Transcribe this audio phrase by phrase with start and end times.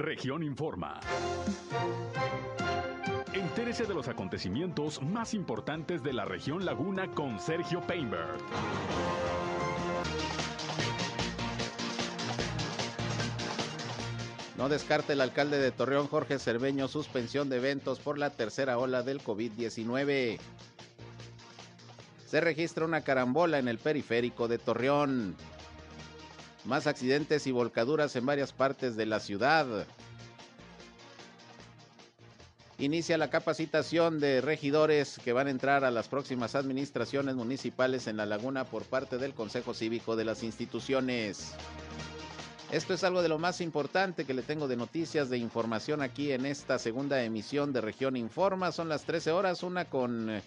[0.00, 0.98] Región Informa.
[3.34, 8.38] Entérese de los acontecimientos más importantes de la región Laguna con Sergio Painberg.
[14.56, 19.02] No descarte el alcalde de Torreón, Jorge Cerveño, suspensión de eventos por la tercera ola
[19.02, 20.38] del COVID-19.
[22.24, 25.36] Se registra una carambola en el periférico de Torreón.
[26.64, 29.86] Más accidentes y volcaduras en varias partes de la ciudad.
[32.78, 38.16] Inicia la capacitación de regidores que van a entrar a las próximas administraciones municipales en
[38.16, 41.52] La Laguna por parte del Consejo Cívico de las instituciones.
[42.72, 46.32] Esto es algo de lo más importante que le tengo de noticias, de información aquí
[46.32, 48.72] en esta segunda emisión de Región Informa.
[48.72, 50.40] Son las 13 horas, una con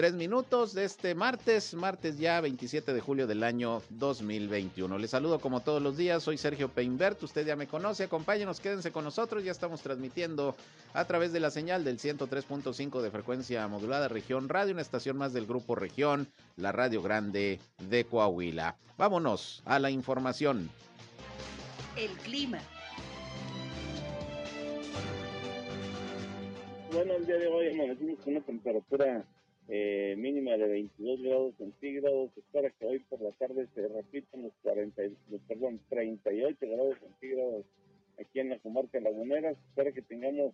[0.00, 4.96] tres minutos de este martes, martes ya 27 de julio del año 2021.
[4.96, 8.92] Les saludo como todos los días, soy Sergio Peinbert, usted ya me conoce, acompáñenos, quédense
[8.92, 10.56] con nosotros, ya estamos transmitiendo
[10.94, 15.34] a través de la señal del 103.5 de frecuencia modulada Región Radio, una estación más
[15.34, 18.78] del grupo Región, la Radio Grande de Coahuila.
[18.96, 20.70] Vámonos a la información.
[21.96, 22.60] El clima.
[26.90, 29.26] Bueno, el día de hoy amanecimos con una temperatura
[29.72, 32.30] eh, mínima de 22 grados centígrados.
[32.36, 35.02] Espera que hoy por la tarde se repitan los 40,
[35.46, 37.64] perdón, 38 grados centígrados
[38.20, 39.50] aquí en la comarca lagunera.
[39.50, 40.52] Espera que tengamos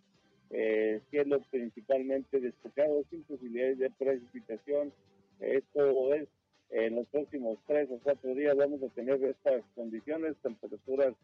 [0.50, 4.92] eh, cielos principalmente despejado, sin posibilidades de precipitación.
[5.40, 6.28] Esto es
[6.70, 11.14] en los próximos tres o cuatro días vamos a tener estas condiciones, temperaturas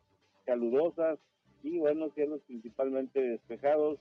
[0.47, 1.19] calurosas
[1.63, 3.99] y buenos cielos principalmente despejados.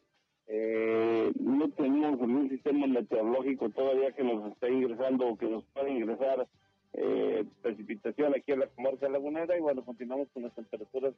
[0.54, 5.90] Eh, no tenemos algún sistema meteorológico todavía que nos esté ingresando o que nos pueda
[5.90, 6.46] ingresar
[6.92, 11.14] eh, precipitación aquí en la comarca lagunera y bueno, continuamos con las temperaturas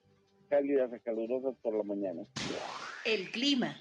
[0.49, 2.21] cálidas y calurosas por la mañana.
[3.05, 3.75] El clima.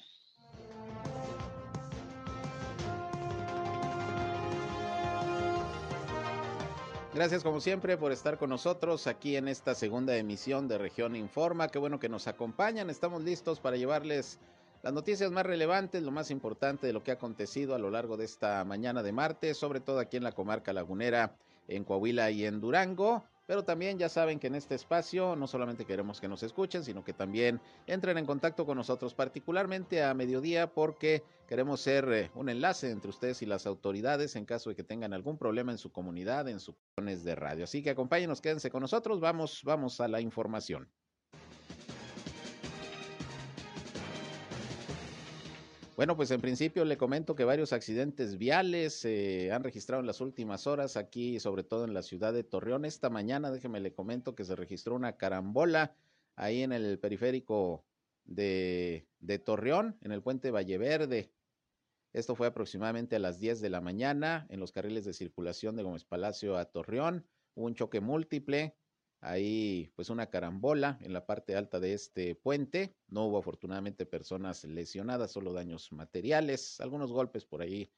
[7.15, 11.69] Gracias como siempre por estar con nosotros aquí en esta segunda emisión de Región Informa.
[11.69, 12.89] Qué bueno que nos acompañan.
[12.89, 14.41] Estamos listos para llevarles
[14.83, 18.17] las noticias más relevantes, lo más importante de lo que ha acontecido a lo largo
[18.17, 21.37] de esta mañana de martes, sobre todo aquí en la comarca lagunera,
[21.69, 23.25] en Coahuila y en Durango.
[23.47, 27.05] Pero también ya saben que en este espacio no solamente queremos que nos escuchen, sino
[27.05, 32.49] que también entren en contacto con nosotros, particularmente a mediodía, porque queremos ser eh, un
[32.49, 35.93] enlace entre ustedes y las autoridades en caso de que tengan algún problema en su
[35.93, 37.65] comunidad, en sus de radio.
[37.65, 40.89] Así que acompáñenos, quédense con nosotros, vamos, vamos a la información.
[46.03, 50.21] Bueno, pues en principio le comento que varios accidentes viales se han registrado en las
[50.21, 52.85] últimas horas aquí, sobre todo en la ciudad de Torreón.
[52.85, 55.95] Esta mañana, déjeme le comento que se registró una carambola
[56.35, 57.85] ahí en el periférico
[58.25, 61.31] de, de Torreón, en el puente Valleverde.
[62.13, 65.85] Esto fue aproximadamente a las 10 de la mañana en los carriles de circulación de
[65.85, 67.29] Gómez Palacio a Torreón.
[67.55, 68.75] Hubo un choque múltiple
[69.23, 72.97] ahí pues una carambola en la parte alta de este puente.
[73.07, 77.91] No hubo afortunadamente personas lesionadas, solo daños materiales, algunos golpes por ahí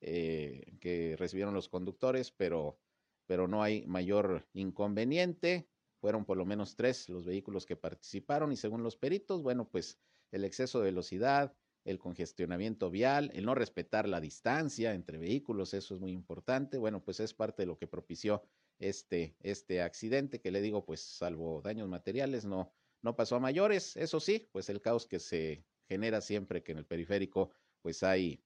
[0.00, 2.80] eh, que recibieron los conductores, pero,
[3.26, 5.68] pero no hay mayor inconveniente.
[6.00, 10.00] Fueron por lo menos tres los vehículos que participaron y según los peritos, bueno, pues
[10.32, 11.54] el exceso de velocidad,
[11.84, 16.76] el congestionamiento vial, el no respetar la distancia entre vehículos, eso es muy importante.
[16.78, 18.42] Bueno, pues es parte de lo que propició
[18.88, 22.72] este, este accidente que le digo, pues salvo daños materiales, no,
[23.02, 23.96] no pasó a mayores.
[23.96, 27.50] Eso sí, pues el caos que se genera siempre que en el periférico
[27.80, 28.44] pues hay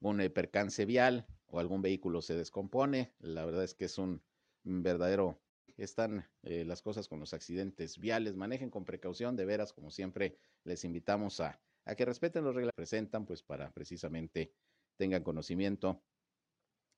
[0.00, 3.14] un eh, percance vial o algún vehículo se descompone.
[3.18, 4.22] La verdad es que es un
[4.64, 5.40] verdadero
[5.76, 8.36] están eh, las cosas con los accidentes viales.
[8.36, 12.72] Manejen con precaución, de veras, como siempre, les invitamos a, a que respeten los reglas
[12.72, 14.52] que presentan, pues para precisamente
[14.96, 16.02] tengan conocimiento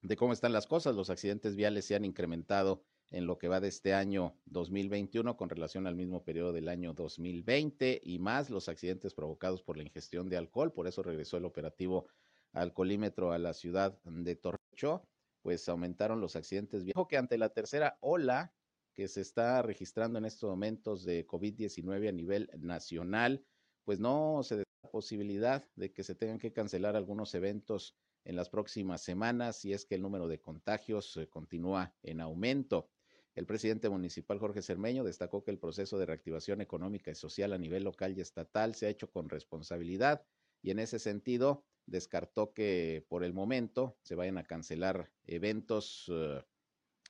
[0.03, 0.95] de cómo están las cosas.
[0.95, 5.49] Los accidentes viales se han incrementado en lo que va de este año 2021 con
[5.49, 10.29] relación al mismo periodo del año 2020 y más los accidentes provocados por la ingestión
[10.29, 10.73] de alcohol.
[10.73, 12.07] Por eso regresó el operativo
[12.53, 15.03] alcoholímetro a la ciudad de Torrecho,
[15.43, 16.85] pues aumentaron los accidentes.
[16.85, 18.53] Dijo que ante la tercera ola
[18.95, 23.45] que se está registrando en estos momentos de COVID-19 a nivel nacional,
[23.85, 27.97] pues no se da la posibilidad de que se tengan que cancelar algunos eventos
[28.29, 32.91] en las próximas semanas si es que el número de contagios eh, continúa en aumento.
[33.35, 37.59] El presidente municipal Jorge Cermeño destacó que el proceso de reactivación económica y social a
[37.59, 40.27] nivel local y estatal se ha hecho con responsabilidad
[40.61, 46.45] y en ese sentido descartó que por el momento se vayan a cancelar eventos eh,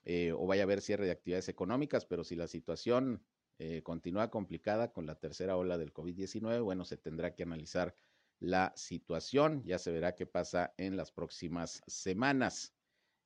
[0.05, 3.23] eh, o vaya a haber cierre de actividades económicas, pero si la situación
[3.83, 7.93] continúa complicada con la tercera ola del COVID-19, bueno, se tendrá que analizar
[8.39, 12.73] la situación, ya se verá qué pasa en las próximas semanas.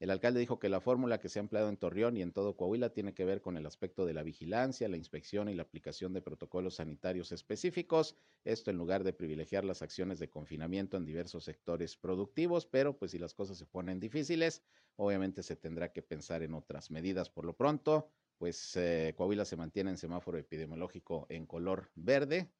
[0.03, 2.57] El alcalde dijo que la fórmula que se ha empleado en Torreón y en todo
[2.57, 6.11] Coahuila tiene que ver con el aspecto de la vigilancia, la inspección y la aplicación
[6.11, 11.45] de protocolos sanitarios específicos, esto en lugar de privilegiar las acciones de confinamiento en diversos
[11.45, 14.61] sectores productivos, pero pues si las cosas se ponen difíciles,
[14.97, 17.29] obviamente se tendrá que pensar en otras medidas.
[17.29, 22.51] Por lo pronto, pues eh, Coahuila se mantiene en semáforo epidemiológico en color verde,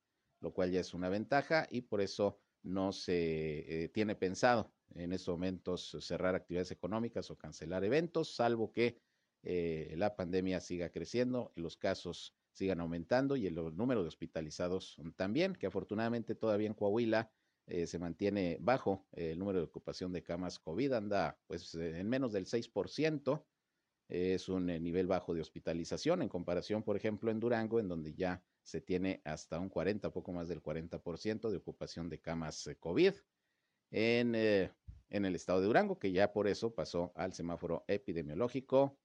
[0.44, 5.14] lo cual ya es una ventaja y por eso no se eh, tiene pensado en
[5.14, 9.00] estos momentos cerrar actividades económicas o cancelar eventos, salvo que
[9.44, 15.56] eh, la pandemia siga creciendo los casos sigan aumentando y el, número de hospitalizados también,
[15.56, 17.32] que afortunadamente todavía en Coahuila
[17.66, 22.34] eh, se mantiene bajo el número de ocupación de camas COVID, anda pues en menos
[22.34, 23.44] del 6%,
[24.10, 28.44] es un nivel bajo de hospitalización en comparación, por ejemplo, en Durango, en donde ya
[28.64, 33.14] se tiene hasta un 40, poco más del 40% de ocupación de camas COVID.
[33.92, 34.36] En
[35.14, 38.98] en el estado de Durango, que ya por eso pasó al semáforo epidemiológico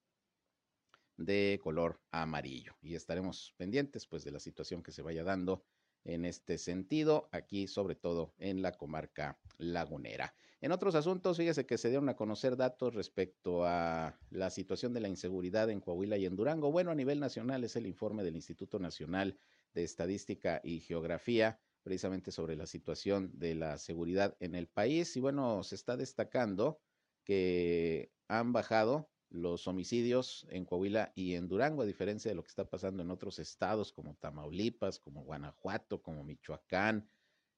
[1.18, 2.74] de color amarillo.
[2.80, 5.66] Y estaremos pendientes pues de la situación que se vaya dando
[6.04, 10.34] en este sentido, aquí sobre todo en la comarca lagunera.
[10.60, 15.00] En otros asuntos, fíjese que se dieron a conocer datos respecto a la situación de
[15.00, 16.72] la inseguridad en Coahuila y en Durango.
[16.72, 19.38] Bueno, a nivel nacional es el informe del Instituto Nacional
[19.74, 25.16] de Estadística y Geografía precisamente sobre la situación de la seguridad en el país.
[25.16, 26.80] Y bueno, se está destacando
[27.24, 32.48] que han bajado los homicidios en Coahuila y en Durango, a diferencia de lo que
[32.48, 37.08] está pasando en otros estados como Tamaulipas, como Guanajuato, como Michoacán,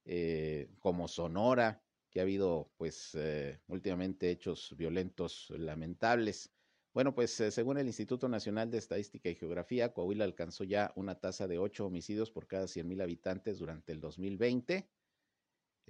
[0.04, 6.52] eh, como Sonora, que ha habido pues eh, últimamente hechos violentos lamentables.
[6.92, 11.20] Bueno, pues eh, según el Instituto Nacional de Estadística y Geografía, Coahuila alcanzó ya una
[11.20, 14.88] tasa de 8 homicidios por cada 100 mil habitantes durante el 2020,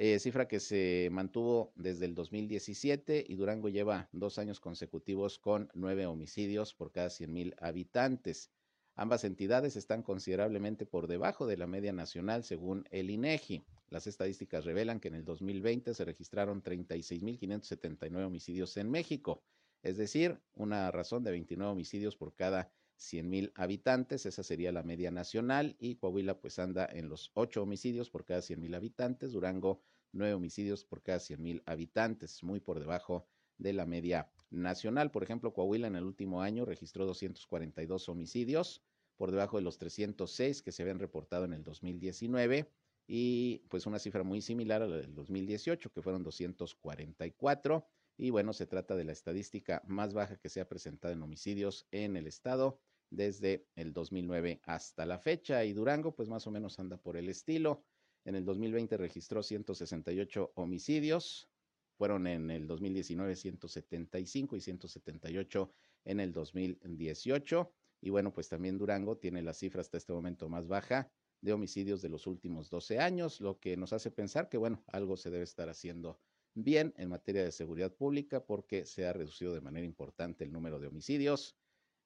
[0.02, 5.68] eh, cifra que se mantuvo desde el 2017 y Durango lleva dos años consecutivos con
[5.74, 8.50] 9 homicidios por cada 100 mil habitantes.
[8.94, 13.62] Ambas entidades están considerablemente por debajo de la media nacional según el INEGI.
[13.90, 19.42] Las estadísticas revelan que en el 2020 se registraron 36.579 homicidios en México
[19.82, 22.70] es decir, una razón de 29 homicidios por cada
[23.00, 27.62] 100 mil habitantes, esa sería la media nacional, y Coahuila pues anda en los 8
[27.62, 29.80] homicidios por cada 100 mil habitantes, Durango
[30.12, 33.26] 9 homicidios por cada 100 mil habitantes, muy por debajo
[33.56, 35.10] de la media nacional.
[35.10, 38.82] Por ejemplo, Coahuila en el último año registró 242 homicidios,
[39.16, 42.70] por debajo de los 306 que se habían reportado en el 2019
[43.06, 47.86] y pues una cifra muy similar a la del 2018 que fueron 244
[48.16, 51.86] y bueno, se trata de la estadística más baja que se ha presentado en homicidios
[51.90, 52.78] en el estado
[53.10, 55.64] desde el 2009 hasta la fecha.
[55.64, 57.84] Y Durango, pues más o menos anda por el estilo.
[58.24, 61.48] En el 2020 registró 168 homicidios,
[61.96, 65.72] fueron en el 2019 175 y 178
[66.04, 67.72] en el 2018.
[68.02, 71.10] Y bueno, pues también Durango tiene la cifra hasta este momento más baja
[71.40, 75.16] de homicidios de los últimos 12 años, lo que nos hace pensar que, bueno, algo
[75.16, 76.18] se debe estar haciendo
[76.54, 80.78] bien en materia de seguridad pública porque se ha reducido de manera importante el número
[80.78, 81.56] de homicidios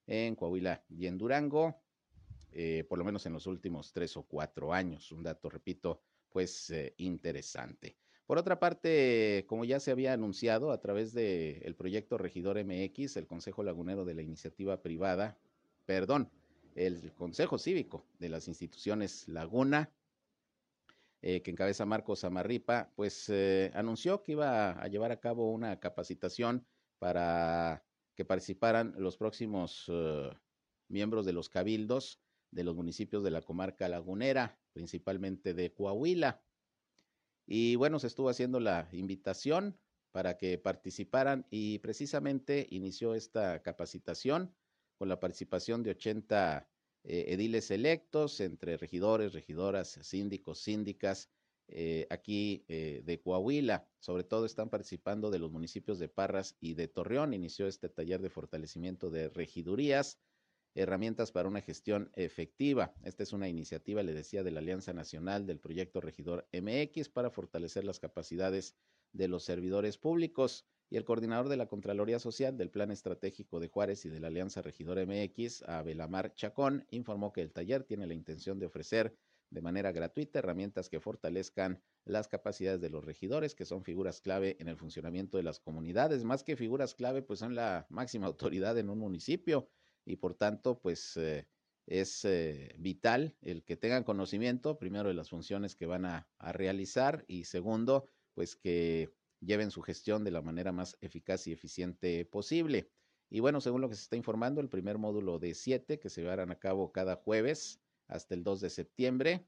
[0.06, 1.80] en Coahuila y en Durango,
[2.52, 5.10] eh, por lo menos en los últimos tres o cuatro años.
[5.12, 7.96] Un dato, repito, pues eh, interesante.
[8.26, 13.26] Por otra parte, como ya se había anunciado a través del proyecto Regidor MX, el
[13.26, 15.36] Consejo Lagunero de la Iniciativa Privada,
[15.84, 16.30] perdón,
[16.74, 19.90] el Consejo Cívico de las instituciones Laguna,
[21.20, 23.30] eh, que encabeza Marcos Amarripa, pues
[23.74, 26.64] anunció que iba a llevar a cabo una capacitación
[26.98, 27.84] para
[28.14, 30.30] que participaran los próximos eh,
[30.88, 32.20] miembros de los cabildos
[32.54, 36.40] de los municipios de la comarca lagunera, principalmente de Coahuila.
[37.46, 39.78] Y bueno, se estuvo haciendo la invitación
[40.12, 44.54] para que participaran y precisamente inició esta capacitación
[44.96, 46.68] con la participación de 80
[47.02, 51.30] eh, ediles electos entre regidores, regidoras, síndicos, síndicas,
[51.68, 53.88] eh, aquí eh, de Coahuila.
[53.98, 57.34] Sobre todo están participando de los municipios de Parras y de Torreón.
[57.34, 60.18] Inició este taller de fortalecimiento de regidurías,
[60.74, 62.94] herramientas para una gestión efectiva.
[63.04, 67.30] Esta es una iniciativa, le decía, de la Alianza Nacional del Proyecto Regidor MX para
[67.30, 68.76] fortalecer las capacidades
[69.12, 73.68] de los servidores públicos y el coordinador de la Contraloría Social del Plan Estratégico de
[73.68, 78.14] Juárez y de la Alianza Regidor MX, Abelamar Chacón, informó que el taller tiene la
[78.14, 79.16] intención de ofrecer
[79.54, 84.56] de manera gratuita herramientas que fortalezcan las capacidades de los regidores, que son figuras clave
[84.58, 88.76] en el funcionamiento de las comunidades, más que figuras clave, pues son la máxima autoridad
[88.78, 89.68] en un municipio
[90.04, 91.46] y por tanto, pues eh,
[91.86, 96.52] es eh, vital el que tengan conocimiento, primero, de las funciones que van a, a,
[96.52, 102.24] realizar y segundo, pues que lleven su gestión de la manera más eficaz y eficiente
[102.24, 102.90] posible.
[103.30, 106.22] Y bueno, según lo que se está informando, el primer módulo de siete que se
[106.22, 109.46] llevarán a cabo cada jueves hasta el 2 de septiembre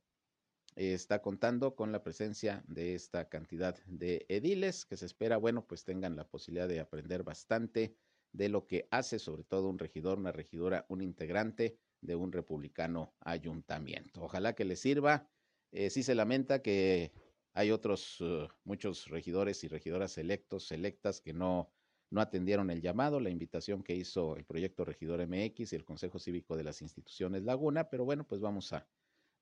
[0.76, 5.84] está contando con la presencia de esta cantidad de ediles que se espera, bueno, pues
[5.84, 7.96] tengan la posibilidad de aprender bastante
[8.32, 13.16] de lo que hace sobre todo un regidor, una regidora, un integrante de un republicano
[13.20, 14.22] ayuntamiento.
[14.22, 15.30] Ojalá que les sirva.
[15.72, 17.12] Eh, sí se lamenta que
[17.54, 21.72] hay otros, uh, muchos regidores y regidoras electos, electas, que no,
[22.10, 26.18] no atendieron el llamado, la invitación que hizo el proyecto Regidor MX y el Consejo
[26.18, 28.86] Cívico de las Instituciones Laguna, pero bueno, pues vamos a,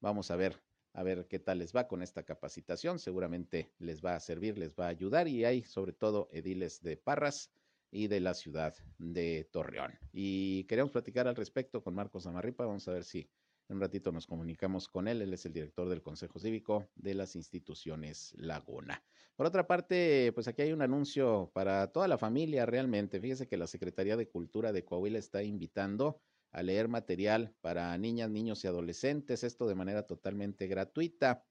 [0.01, 0.61] vamos a ver
[0.95, 2.99] a ver qué tal les va con esta capacitación.
[2.99, 6.97] Seguramente les va a servir, les va a ayudar y hay sobre todo ediles de
[6.97, 7.51] Parras
[7.91, 9.99] y de la ciudad de Torreón.
[10.13, 12.65] Y queremos platicar al respecto con Marcos Amarripa.
[12.65, 13.29] Vamos a ver si
[13.69, 15.23] en un ratito nos comunicamos con él.
[15.23, 19.03] Él es el director del Consejo Cívico de las instituciones Laguna.
[19.37, 23.21] Por otra parte, pues aquí hay un anuncio para toda la familia realmente.
[23.21, 26.21] Fíjese que la Secretaría de Cultura de Coahuila está invitando
[26.53, 31.45] a leer material para niñas, niños y adolescentes, esto de manera totalmente gratuita.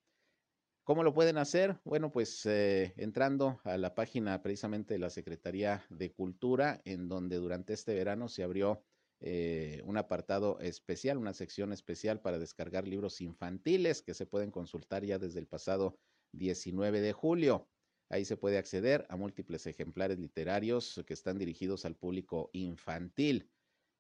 [0.86, 1.80] ¿Cómo lo pueden hacer?
[1.84, 7.38] Bueno, pues eh, entrando a la página precisamente de la Secretaría de Cultura, en donde
[7.38, 8.84] durante este verano se abrió
[9.20, 15.06] eh, un apartado especial, una sección especial para descargar libros infantiles que se pueden consultar
[15.06, 15.98] ya desde el pasado
[16.34, 17.70] 19 de julio.
[18.10, 23.50] Ahí se puede acceder a múltiples ejemplares literarios que están dirigidos al público infantil.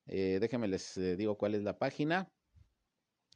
[0.07, 2.29] Eh, déjenme les eh, digo cuál es la página.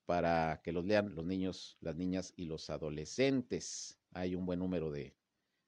[0.06, 4.00] para que los lean los niños, las niñas y los adolescentes.
[4.14, 5.16] Hay un buen número de,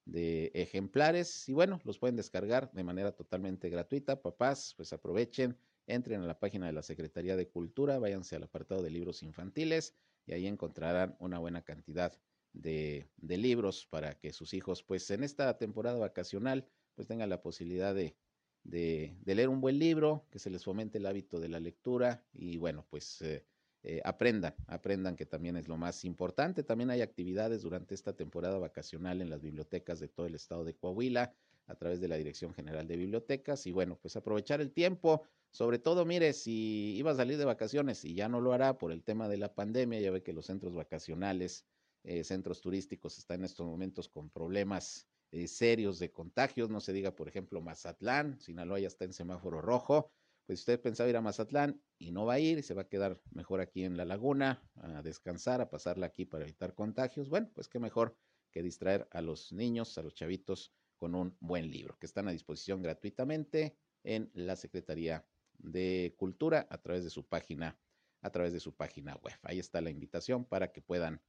[0.06, 4.22] de ejemplares y bueno, los pueden descargar de manera totalmente gratuita.
[4.22, 8.82] Papás, pues aprovechen, entren a la página de la Secretaría de Cultura, váyanse al apartado
[8.82, 12.18] de libros infantiles y ahí encontrarán una buena cantidad
[12.54, 17.96] de, libros para que sus hijos, pues en esta temporada vacacional, pues tengan la posibilidad
[17.96, 18.16] de,
[18.64, 22.58] de, leer un buen libro, que se les fomente el hábito de la lectura y
[22.58, 23.44] bueno, pues eh,
[23.84, 26.64] eh, aprendan, aprendan que también es lo más importante.
[26.64, 30.74] También hay actividades durante esta temporada vacacional en las bibliotecas de todo el estado de
[30.74, 31.34] Coahuila
[31.68, 35.80] a través de la Dirección General de Bibliotecas y bueno, pues aprovechar el tiempo, sobre
[35.80, 39.04] todo, mire, si iba a salir de vacaciones y ya no lo hará por el
[39.04, 41.66] tema de la pandemia, ya ve que los centros vacacionales
[42.04, 46.92] eh, centros turísticos están en estos momentos con problemas eh, serios de contagios, no se
[46.92, 50.12] diga, por ejemplo, Mazatlán, Sinaloa ya está en semáforo rojo,
[50.46, 53.20] pues usted pensaba ir a Mazatlán y no va a ir se va a quedar
[53.32, 57.68] mejor aquí en la laguna a descansar, a pasarla aquí para evitar contagios, bueno, pues
[57.68, 58.18] qué mejor
[58.52, 62.32] que distraer a los niños, a los chavitos con un buen libro que están a
[62.32, 65.26] disposición gratuitamente en la Secretaría
[65.58, 67.78] de Cultura a través de su página
[68.22, 69.38] a través de su página web.
[69.44, 71.22] Ahí está la invitación para que puedan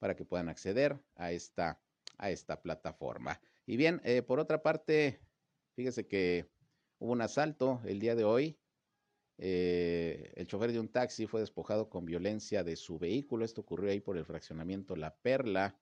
[0.00, 1.78] para que puedan acceder a esta,
[2.18, 3.40] a esta plataforma.
[3.66, 5.20] Y bien, eh, por otra parte,
[5.76, 6.50] fíjese que
[7.00, 8.58] hubo un asalto el día de hoy.
[9.38, 13.44] Eh, el chofer de un taxi fue despojado con violencia de su vehículo.
[13.44, 15.78] Esto ocurrió ahí por el fraccionamiento La Perla,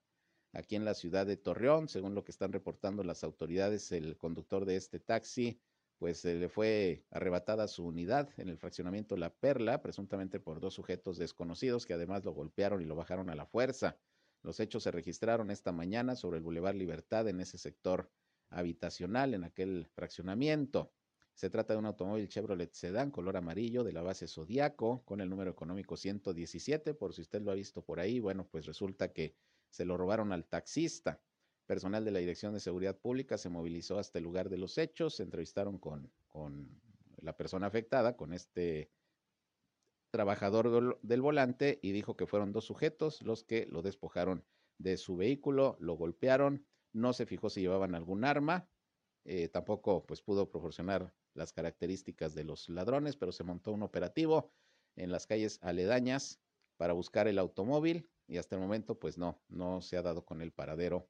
[0.53, 1.89] aquí en la ciudad de Torreón.
[1.89, 5.61] Según lo que están reportando las autoridades, el conductor de este taxi
[5.99, 10.75] pues se le fue arrebatada su unidad en el fraccionamiento La Perla, presuntamente por dos
[10.75, 13.99] sujetos desconocidos que además lo golpearon y lo bajaron a la fuerza.
[14.45, 18.09] Los hechos se registraron esta mañana sobre el Boulevard Libertad en ese sector
[18.51, 20.93] habitacional, en aquel fraccionamiento.
[21.39, 25.31] Se trata de un automóvil Chevrolet Sedan color amarillo de la base Zodiaco con el
[25.31, 28.19] número económico 117, por si usted lo ha visto por ahí.
[28.19, 29.37] Bueno, pues resulta que
[29.71, 31.23] se lo robaron al taxista.
[31.65, 35.15] Personal de la Dirección de Seguridad Pública se movilizó hasta el lugar de los hechos,
[35.15, 36.83] se entrevistaron con, con
[37.19, 38.91] la persona afectada, con este
[40.11, 44.45] trabajador del volante y dijo que fueron dos sujetos los que lo despojaron
[44.79, 48.69] de su vehículo, lo golpearon, no se fijó si llevaban algún arma,
[49.25, 54.53] eh, tampoco pues pudo proporcionar las características de los ladrones, pero se montó un operativo
[54.97, 56.41] en las calles aledañas
[56.77, 60.43] para buscar el automóvil y hasta el momento pues no, no se ha dado con
[60.43, 61.09] el paradero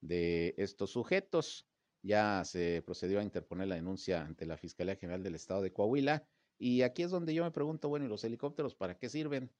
[0.00, 1.66] de estos sujetos.
[2.02, 6.24] Ya se procedió a interponer la denuncia ante la Fiscalía General del Estado de Coahuila
[6.58, 9.50] Y aquí es donde yo me pregunto, bueno, ¿y los helicópteros para qué sirven?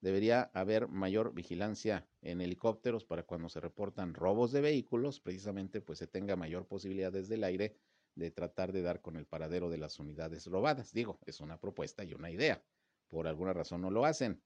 [0.00, 5.98] Debería haber mayor vigilancia en helicópteros para cuando se reportan robos de vehículos, precisamente pues
[5.98, 7.76] se tenga mayor posibilidad desde el aire
[8.14, 10.92] de tratar de dar con el paradero de las unidades robadas.
[10.92, 12.62] Digo, es una propuesta y una idea.
[13.08, 14.42] Por alguna razón no lo hacen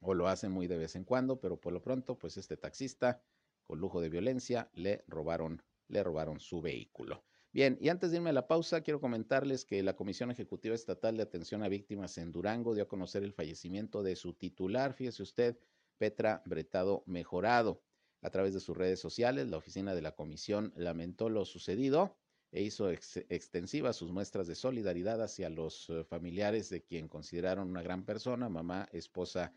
[0.00, 3.22] o lo hacen muy de vez en cuando, pero por lo pronto pues este taxista
[3.64, 7.24] con lujo de violencia le robaron le robaron su vehículo.
[7.52, 11.16] Bien, y antes de irme a la pausa, quiero comentarles que la Comisión Ejecutiva Estatal
[11.16, 15.22] de Atención a Víctimas en Durango dio a conocer el fallecimiento de su titular, fíjese
[15.22, 15.58] usted,
[15.96, 17.82] Petra Bretado Mejorado.
[18.20, 22.16] A través de sus redes sociales, la oficina de la comisión lamentó lo sucedido
[22.56, 27.82] e hizo extensivas sus muestras de solidaridad hacia los eh, familiares de quien consideraron una
[27.82, 29.52] gran persona, mamá, esposa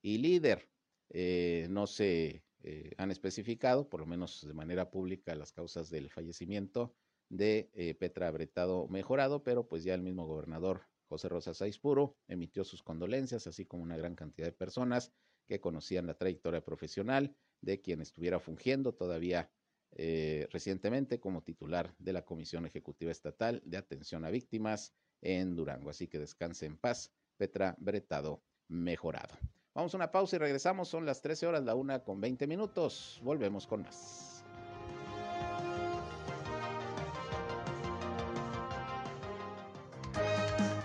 [0.00, 0.70] y líder.
[1.10, 6.10] Eh, no se eh, han especificado, por lo menos de manera pública, las causas del
[6.10, 6.94] fallecimiento
[7.28, 12.84] de Petra Bretado Mejorado, pero pues ya el mismo gobernador José Rosa Puro emitió sus
[12.84, 15.12] condolencias, así como una gran cantidad de personas
[15.48, 19.50] que conocían la trayectoria profesional de quien estuviera fungiendo todavía
[19.96, 25.90] eh, recientemente como titular de la Comisión Ejecutiva Estatal de Atención a Víctimas en Durango.
[25.90, 29.36] Así que descanse en paz, Petra Bretado Mejorado.
[29.74, 30.88] Vamos a una pausa y regresamos.
[30.88, 33.20] Son las 13 horas, la una con 20 minutos.
[33.22, 34.44] Volvemos con más.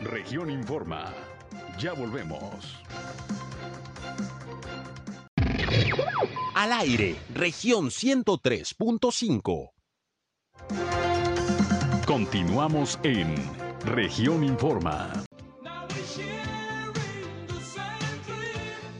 [0.02, 1.14] Región Informa.
[1.78, 2.84] Ya volvemos.
[6.60, 9.72] Al aire, región 103.5.
[12.06, 13.34] Continuamos en
[13.86, 15.24] región Informa.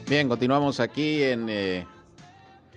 [0.08, 1.86] Bien, continuamos aquí en eh,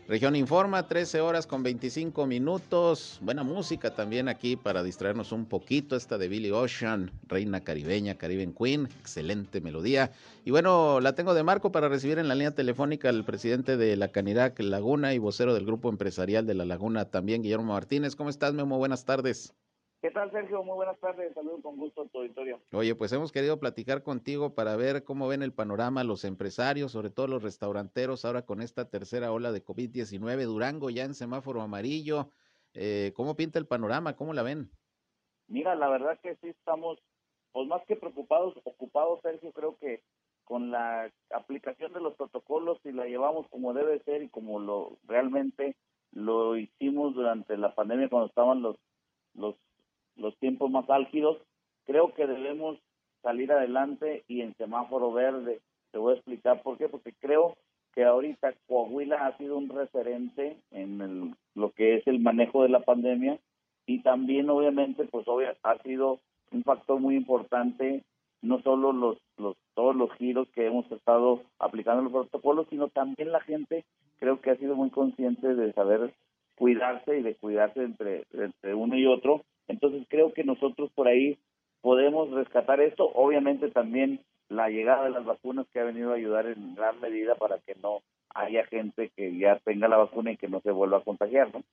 [0.06, 3.20] Región Informa, 13 horas con 25 minutos.
[3.22, 5.96] Buena música también aquí para distraernos un poquito.
[5.96, 8.90] Esta de Billy Ocean, reina caribeña, Caribbean Queen.
[9.00, 10.12] Excelente melodía.
[10.44, 13.96] Y bueno, la tengo de marco para recibir en la línea telefónica al presidente de
[13.96, 18.18] la Canirac Laguna y vocero del grupo empresarial de La Laguna también, Guillermo Martínez.
[18.18, 18.78] ¿Cómo estás, Memo?
[18.78, 19.54] Buenas tardes.
[20.04, 20.62] ¿Qué tal, Sergio?
[20.64, 21.34] Muy buenas tardes.
[21.34, 22.60] Saludos con gusto a tu auditorio.
[22.74, 27.10] Oye, pues hemos querido platicar contigo para ver cómo ven el panorama los empresarios, sobre
[27.10, 30.44] todo los restauranteros, ahora con esta tercera ola de COVID-19.
[30.44, 32.28] Durango ya en semáforo amarillo.
[32.74, 34.18] Eh, ¿Cómo pinta el panorama?
[34.18, 34.72] ¿Cómo la ven?
[35.48, 37.00] Mira, la verdad que sí estamos,
[37.54, 39.54] pues más que preocupados, ocupados, Sergio.
[39.54, 40.04] Creo que
[40.44, 44.98] con la aplicación de los protocolos, si la llevamos como debe ser y como lo
[45.08, 45.78] realmente
[46.12, 48.76] lo hicimos durante la pandemia cuando estaban los
[49.36, 49.56] los
[50.16, 51.38] los tiempos más álgidos,
[51.86, 52.80] creo que debemos
[53.22, 55.62] salir adelante y en semáforo verde.
[55.92, 57.56] Te voy a explicar por qué, porque creo
[57.94, 62.82] que ahorita Coahuila ha sido un referente en lo que es el manejo de la
[62.82, 63.40] pandemia
[63.86, 65.26] y también obviamente pues
[65.64, 66.20] ha sido
[66.52, 68.04] un factor muy importante
[68.42, 72.88] no solo los, los todos los giros que hemos estado aplicando en los protocolos sino
[72.88, 73.86] también la gente
[74.20, 76.14] creo que ha sido muy consciente de saber
[76.56, 81.38] cuidarse y de cuidarse entre entre uno y otro entonces creo que nosotros por ahí
[81.82, 83.10] podemos rescatar esto.
[83.14, 87.36] Obviamente también la llegada de las vacunas que ha venido a ayudar en gran medida
[87.36, 88.02] para que no
[88.34, 91.64] haya gente que ya tenga la vacuna y que no se vuelva a contagiar, ¿no?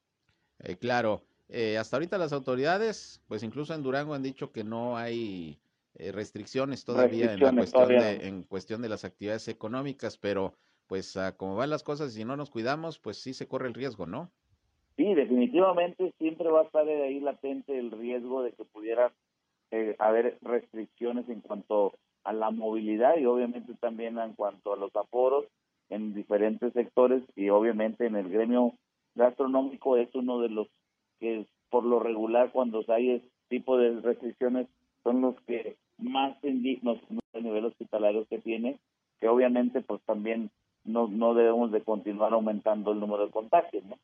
[0.61, 1.23] Eh, claro.
[1.49, 5.59] Eh, hasta ahorita las autoridades, pues incluso en Durango han dicho que no hay
[5.95, 10.55] eh, restricciones todavía en la cuestión de en cuestión de las actividades económicas, pero
[10.87, 14.07] pues como van las cosas, si no nos cuidamos, pues sí se corre el riesgo,
[14.07, 14.31] ¿no?
[15.01, 19.11] Sí, definitivamente siempre va a estar ahí latente el riesgo de que pudiera
[19.71, 24.95] eh, haber restricciones en cuanto a la movilidad y obviamente también en cuanto a los
[24.95, 25.47] aforos
[25.89, 28.75] en diferentes sectores y obviamente en el gremio
[29.15, 30.69] gastronómico es uno de los
[31.19, 34.67] que por lo regular cuando hay este tipo de restricciones
[35.03, 36.99] son los que más indignos
[37.33, 38.77] a nivel hospitalario que tiene,
[39.19, 40.51] que obviamente pues también
[40.85, 43.97] no, no debemos de continuar aumentando el número de contagios, ¿no?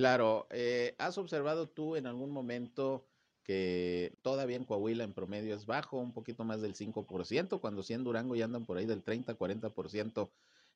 [0.00, 3.06] Claro, eh, ¿has observado tú en algún momento
[3.42, 7.92] que todavía en Coahuila en promedio es bajo, un poquito más del 5%, cuando sí
[7.92, 10.30] en Durango ya andan por ahí del 30, 40%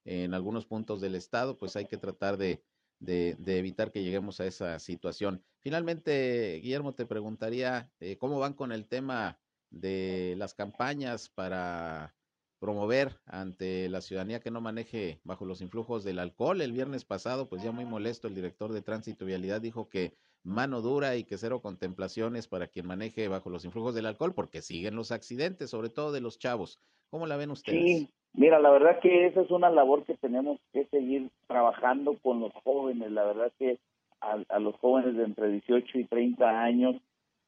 [0.04, 2.62] en algunos puntos del estado, pues hay que tratar de,
[2.98, 5.42] de, evitar que lleguemos a esa situación.
[5.62, 12.14] Finalmente, Guillermo, te preguntaría eh, cómo van con el tema de las campañas para
[12.64, 16.62] promover ante la ciudadanía que no maneje bajo los influjos del alcohol.
[16.62, 20.14] El viernes pasado, pues ya muy molesto, el director de Tránsito y Vialidad dijo que
[20.44, 24.62] mano dura y que cero contemplaciones para quien maneje bajo los influjos del alcohol, porque
[24.62, 26.80] siguen los accidentes, sobre todo de los chavos.
[27.10, 27.84] ¿Cómo la ven ustedes?
[27.84, 32.40] Sí, mira, la verdad que esa es una labor que tenemos que seguir trabajando con
[32.40, 33.10] los jóvenes.
[33.12, 33.78] La verdad que
[34.22, 36.96] a, a los jóvenes de entre 18 y 30 años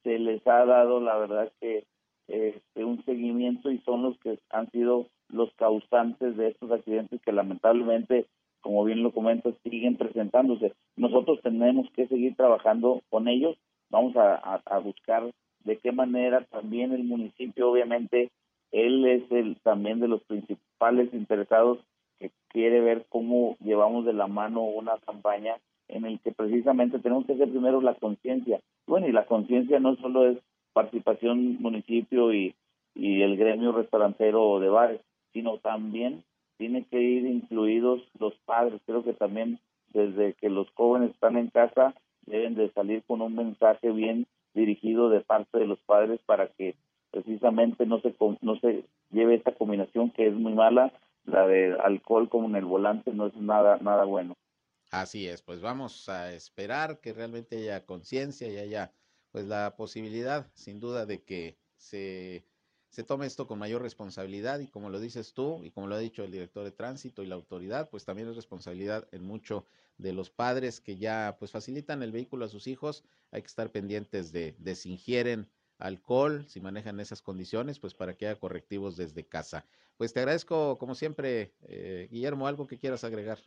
[0.02, 1.86] se les ha dado, la verdad que
[2.28, 7.32] este, un seguimiento y son los que han sido los causantes de estos accidentes que
[7.32, 8.26] lamentablemente,
[8.60, 10.72] como bien lo comento, siguen presentándose.
[10.96, 13.56] Nosotros tenemos que seguir trabajando con ellos,
[13.90, 15.30] vamos a, a buscar
[15.64, 18.30] de qué manera también el municipio, obviamente,
[18.72, 21.78] él es el también de los principales interesados
[22.18, 25.56] que quiere ver cómo llevamos de la mano una campaña
[25.88, 28.60] en el que precisamente tenemos que hacer primero la conciencia.
[28.86, 30.38] Bueno, y la conciencia no solo es
[30.76, 32.54] participación municipio y,
[32.94, 35.00] y el gremio restaurantero de bares,
[35.32, 36.22] sino también
[36.58, 38.82] tiene que ir incluidos los padres.
[38.84, 39.58] Creo que también
[39.94, 41.94] desde que los jóvenes están en casa
[42.26, 46.74] deben de salir con un mensaje bien dirigido de parte de los padres para que
[47.10, 50.92] precisamente no se no se lleve esta combinación que es muy mala,
[51.24, 54.34] la de alcohol como en el volante no es nada nada bueno.
[54.90, 58.92] Así es, pues vamos a esperar que realmente haya conciencia y haya
[59.36, 62.46] pues la posibilidad, sin duda, de que se,
[62.88, 65.98] se tome esto con mayor responsabilidad y como lo dices tú y como lo ha
[65.98, 69.66] dicho el director de tránsito y la autoridad, pues también es responsabilidad en mucho
[69.98, 73.04] de los padres que ya pues facilitan el vehículo a sus hijos.
[73.30, 78.14] Hay que estar pendientes de, de si ingieren alcohol, si manejan esas condiciones, pues para
[78.14, 79.66] que haya correctivos desde casa.
[79.98, 83.40] Pues te agradezco, como siempre, eh, Guillermo, algo que quieras agregar.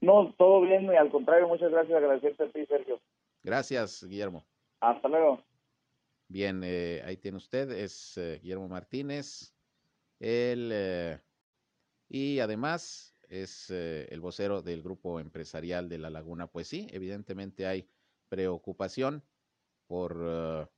[0.00, 2.98] No, todo bien, y al contrario, muchas gracias, agradecerte a ti, Sergio.
[3.42, 4.46] Gracias, Guillermo.
[4.80, 5.42] Hasta luego.
[6.28, 9.54] Bien, eh, ahí tiene usted, es eh, Guillermo Martínez,
[10.20, 11.20] él, eh,
[12.08, 16.46] y además es el vocero del grupo empresarial de La Laguna.
[16.46, 17.86] Pues sí, evidentemente hay
[18.28, 19.22] preocupación
[19.86, 20.70] por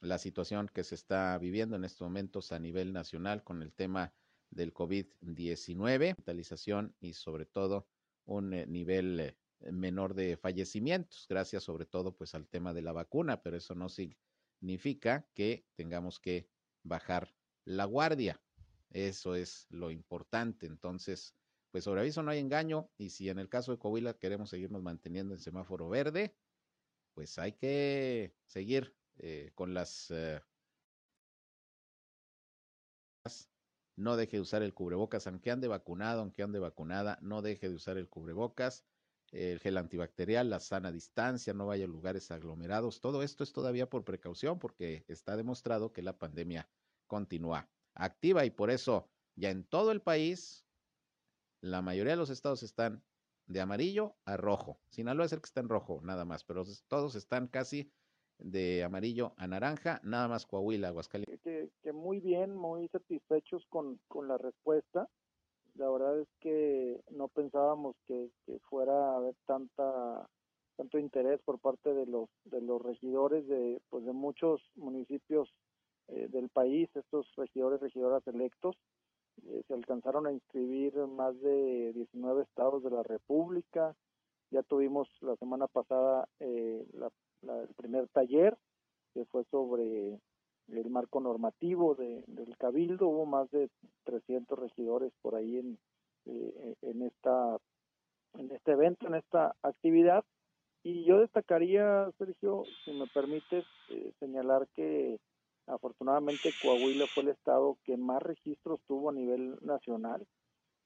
[0.00, 4.12] la situación que se está viviendo en estos momentos a nivel nacional con el tema
[4.50, 7.88] del COVID-19, digitalización y sobre todo
[8.26, 9.36] un nivel
[9.70, 13.88] menor de fallecimientos, gracias sobre todo pues al tema de la vacuna, pero eso no
[13.88, 16.48] significa que tengamos que
[16.82, 18.40] bajar la guardia.
[18.90, 20.66] Eso es lo importante.
[20.66, 21.34] Entonces,
[21.70, 24.82] pues sobre aviso no hay engaño y si en el caso de Coahuila queremos seguirnos
[24.82, 26.36] manteniendo en semáforo verde,
[27.14, 30.40] pues hay que seguir eh, con las eh,
[33.96, 37.74] no deje de usar el cubrebocas, aunque ande vacunado, aunque ande vacunada, no deje de
[37.74, 38.84] usar el cubrebocas,
[39.32, 43.00] el gel antibacterial, la sana distancia, no vaya a lugares aglomerados.
[43.00, 46.68] Todo esto es todavía por precaución porque está demostrado que la pandemia
[47.06, 50.64] continúa activa y por eso ya en todo el país
[51.60, 53.02] la mayoría de los estados están
[53.46, 54.80] de amarillo a rojo.
[54.88, 57.90] Sinaloa es el que está en rojo, nada más, pero todos están casi
[58.38, 61.70] de amarillo a naranja, nada más Coahuila, Aguascalientes.
[61.82, 65.08] Que, muy bien, muy satisfechos con, con, la respuesta.
[65.74, 68.30] La verdad es que no pensábamos que,
[68.68, 70.28] fuera a haber tanta
[70.76, 75.52] tanto interés por parte de los de los regidores de pues de muchos municipios
[76.08, 78.76] eh, del país, estos regidores, regidoras electos.
[79.46, 83.94] Eh, se alcanzaron a inscribir más de 19 estados de la República.
[84.50, 87.10] Ya tuvimos la semana pasada eh, la
[87.42, 88.56] la, el primer taller
[89.14, 90.18] que fue sobre
[90.68, 93.08] el marco normativo de, del cabildo.
[93.08, 93.70] Hubo más de
[94.04, 95.78] 300 regidores por ahí en,
[96.26, 97.58] eh, en esta
[98.34, 100.24] en este evento en esta actividad.
[100.82, 105.18] Y yo destacaría Sergio si me permites eh, señalar que
[105.66, 110.26] afortunadamente Coahuila fue el estado que más registros tuvo a nivel nacional.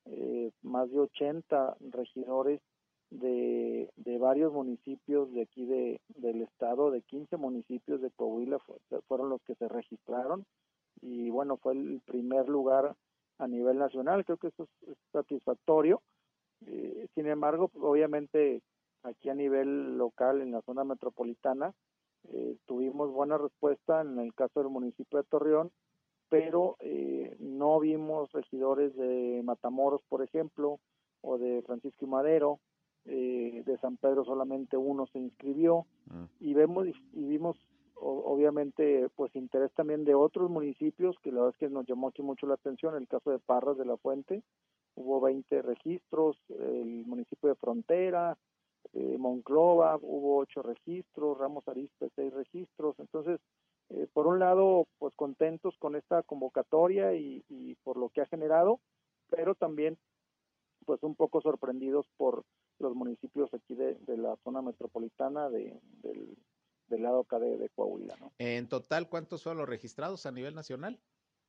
[0.04, 2.60] Eh, más de 80 regidores
[3.10, 8.76] de, de varios municipios de aquí de, del estado, de 15 municipios de Coahuila fue,
[9.08, 10.44] fueron los que se registraron
[11.00, 12.96] y bueno, fue el primer lugar
[13.38, 16.02] a nivel nacional, creo que eso es, satisfactorio.
[16.66, 18.62] Eh, sin embargo, pues, obviamente
[19.02, 21.74] aquí a nivel local, en la zona metropolitana,
[22.32, 25.70] eh, tuvimos buena respuesta en el caso del municipio de Torreón,
[26.28, 30.80] pero eh, no vimos regidores de Matamoros, por ejemplo,
[31.20, 32.58] o de Francisco y Madero,
[33.08, 36.24] eh, de San Pedro solamente uno se inscribió mm.
[36.40, 37.56] y vemos y vimos
[37.94, 42.08] o, obviamente pues interés también de otros municipios que la verdad es que nos llamó
[42.08, 44.42] aquí mucho la atención el caso de Parras de la Fuente
[44.96, 48.36] hubo 20 registros el municipio de Frontera
[48.92, 53.40] eh, Monclova hubo 8 registros Ramos Arizpe 6 registros entonces
[53.90, 58.26] eh, por un lado pues contentos con esta convocatoria y, y por lo que ha
[58.26, 58.80] generado
[59.30, 59.96] pero también
[60.86, 62.44] pues un poco sorprendidos por
[62.78, 66.38] los municipios aquí de, de la zona metropolitana de, del,
[66.88, 68.16] del, lado acá de, de, Coahuila.
[68.20, 68.32] ¿no?
[68.38, 70.98] En total, ¿cuántos fueron los registrados a nivel nacional?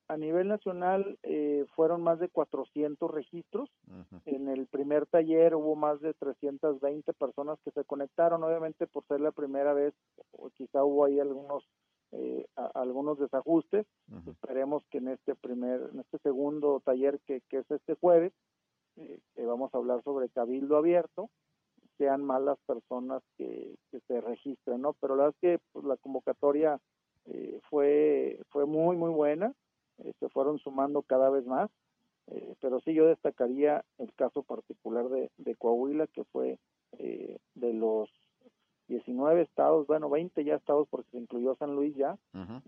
[0.09, 3.69] A nivel nacional eh, fueron más de 400 registros.
[3.87, 4.21] Uh -huh.
[4.25, 9.19] En el primer taller hubo más de 320 personas que se conectaron, obviamente por ser
[9.19, 9.93] la primera vez,
[10.31, 11.67] o quizá hubo ahí algunos
[12.11, 13.85] eh, algunos desajustes.
[14.27, 18.31] Esperemos que en este primer, en este segundo taller que, que es este jueves,
[18.97, 21.29] eh, que vamos a hablar sobre cabildo abierto,
[21.97, 24.93] sean más las personas que, que se registren, ¿no?
[24.93, 26.79] Pero la verdad es que pues, la convocatoria
[27.25, 29.53] eh, fue, fue muy, muy buena,
[30.19, 31.71] se fueron sumando cada vez más,
[32.61, 36.59] pero sí yo destacaría el caso particular de, de Coahuila, que fue
[36.91, 38.11] de los
[38.87, 42.17] 19 estados, bueno, 20 ya estados porque se incluyó San Luis ya,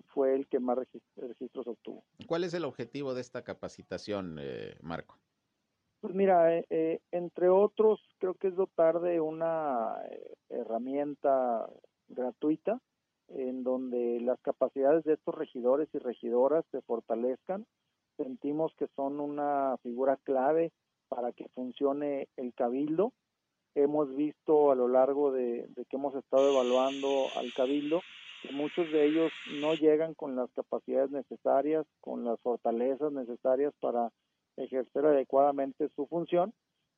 [0.07, 0.77] fue el que más
[1.15, 2.03] registros obtuvo.
[2.27, 5.17] ¿Cuál es el objetivo de esta capacitación, eh, Marco?
[6.01, 9.95] Pues mira, eh, eh, entre otros, creo que es dotar de una
[10.49, 11.69] herramienta
[12.07, 12.79] gratuita
[13.27, 17.65] en donde las capacidades de estos regidores y regidoras se fortalezcan.
[18.17, 20.71] Sentimos que son una figura clave
[21.09, 23.13] para que funcione el cabildo
[23.75, 28.01] hemos visto a lo largo de, que hemos estado evaluando al cabildo
[28.41, 34.12] que muchos de ellos no llegan con las capacidades necesarias, con las fortalezas necesarias para
[34.63, 36.53] ejercer adecuadamente su función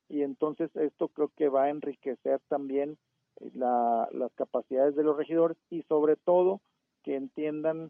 [0.10, 2.98] y entonces esto creo que va a enriquecer también
[3.40, 6.62] eh, las capacidades de los regidores y sobre todo
[7.04, 7.90] que entiendan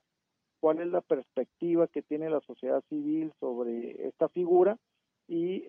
[0.60, 4.78] cuál es la perspectiva que tiene la sociedad civil sobre esta figura
[5.28, 5.68] y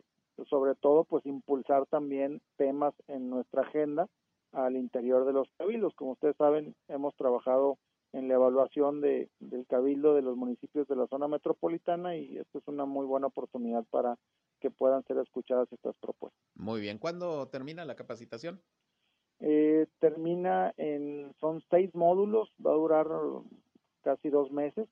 [0.48, 4.08] sobre todo pues impulsar también temas en nuestra agenda
[4.52, 5.94] al interior de los cabildos.
[5.94, 7.78] Como ustedes saben, hemos trabajado
[8.12, 12.59] en la evaluación de, del cabildo de los municipios de la zona metropolitana y esto
[12.59, 14.18] es una muy buena oportunidad para
[14.61, 16.40] que puedan ser escuchadas estas propuestas.
[16.55, 18.61] Muy bien, ¿cuándo termina la capacitación?
[19.40, 23.09] Eh, termina en, son seis módulos, va a durar
[24.03, 24.88] casi dos meses.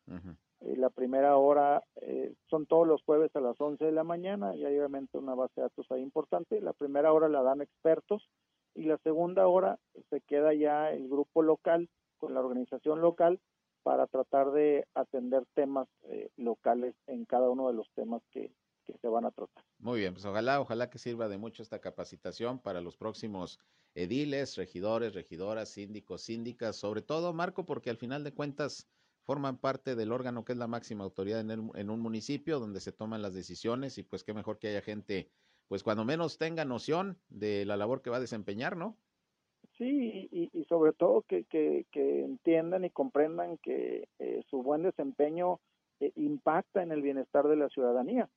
[0.61, 4.57] Eh, la primera hora eh, son todos los jueves a las 11 de la mañana
[4.57, 6.61] y hay obviamente una base de datos ahí importante.
[6.61, 8.29] La primera hora la dan expertos
[8.75, 9.79] y la segunda hora
[10.11, 11.89] se queda ya el grupo local
[12.21, 13.41] con la organización local
[13.83, 18.53] para tratar de atender temas eh, locales en cada uno de los temas que,
[18.85, 19.65] que se van a tratar.
[19.79, 23.59] Muy bien, pues ojalá, ojalá que sirva de mucho esta capacitación para los próximos
[23.95, 28.89] ediles, regidores, regidoras, síndicos, síndicas, sobre todo, Marco, porque al final de cuentas
[29.23, 32.93] forman parte del órgano que es la máxima autoridad en, en un municipio donde se
[32.93, 35.31] toman las decisiones y pues qué mejor que haya gente,
[35.69, 38.99] pues cuando menos tenga noción de la labor que va a desempeñar, ¿no?
[39.81, 45.59] Sí, y, sobre todo que, entiendan y comprendan que eh, su buen desempeño
[46.01, 48.29] eh, impacta en el bienestar de la ciudadanía,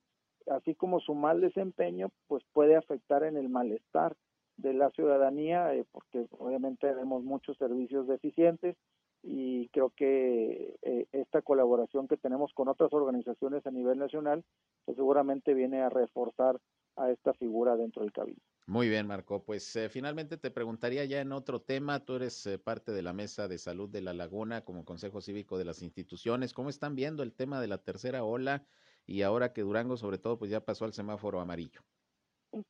[0.46, 4.16] así como su mal desempeño pues puede afectar en el malestar
[4.56, 8.78] de la ciudadanía, eh, porque obviamente tenemos muchos servicios deficientes,
[9.22, 10.76] y creo que
[11.12, 14.44] esta colaboración que tenemos con otras organizaciones a nivel nacional,
[14.86, 16.58] pues seguramente viene a reforzar
[16.96, 18.53] a esta figura dentro del cabildo.
[18.66, 19.44] Muy bien, Marco.
[19.44, 23.12] Pues eh, finalmente te preguntaría ya en otro tema, tú eres eh, parte de la
[23.12, 27.22] Mesa de Salud de la Laguna como Consejo Cívico de las instituciones, ¿cómo están viendo
[27.22, 28.64] el tema de la tercera ola
[29.06, 31.82] y ahora que Durango sobre todo pues ya pasó al semáforo amarillo?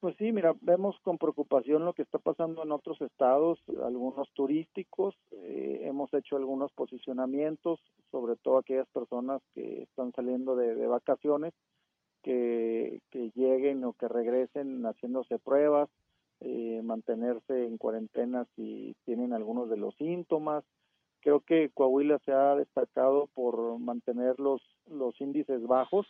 [0.01, 5.15] Pues sí, mira, vemos con preocupación lo que está pasando en otros estados, algunos turísticos.
[5.31, 7.81] Eh, hemos hecho algunos posicionamientos,
[8.11, 11.53] sobre todo aquellas personas que están saliendo de, vacaciones,
[12.25, 13.01] que,
[13.35, 15.89] lleguen o que regresen haciéndose pruebas,
[16.41, 20.65] eh, mantenerse en cuarentena si tienen algunos de los síntomas.
[21.21, 24.61] Creo que Coahuila se ha destacado por mantener los,
[24.91, 26.07] los índices bajos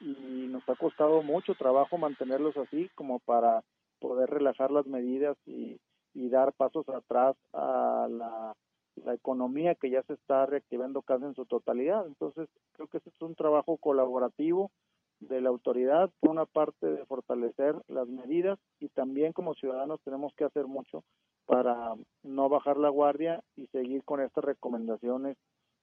[0.00, 3.62] y nos ha costado mucho trabajo mantenerlos así como para
[4.00, 5.78] poder relajar las medidas y,
[6.30, 8.54] dar pasos atrás a la,
[9.14, 12.04] economía que ya se está reactivando casi en su totalidad.
[12.06, 14.72] Entonces, creo que este es un trabajo colaborativo
[15.20, 20.32] de la autoridad, por una parte de fortalecer las medidas y también como ciudadanos tenemos
[20.34, 21.04] que hacer mucho
[21.46, 25.36] para no bajar la guardia y seguir con estas recomendaciones